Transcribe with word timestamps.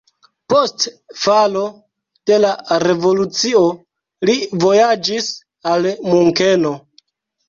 Post 0.51 0.83
falo 1.23 1.65
de 2.31 2.39
la 2.45 2.53
revolucio 2.83 3.61
li 4.31 4.35
vojaĝis 4.63 5.29
al 5.73 5.89
Munkeno. 6.15 6.73